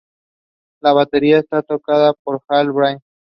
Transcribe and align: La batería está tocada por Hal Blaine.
La 0.81 0.93
batería 0.93 1.37
está 1.37 1.61
tocada 1.61 2.15
por 2.23 2.41
Hal 2.47 2.71
Blaine. 2.71 3.01